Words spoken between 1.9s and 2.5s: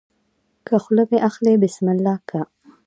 الله که